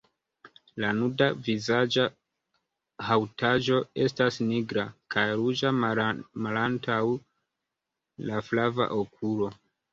La 0.83 0.87
nuda 1.01 1.25
vizaĝa 1.47 2.05
haŭtaĵo 3.09 3.83
estas 4.07 4.41
nigra, 4.49 4.87
kaj 5.17 5.29
ruĝa 5.43 5.75
malantaŭ 5.85 7.01
la 8.33 8.45
flava 8.51 8.93
okulo. 9.01 9.57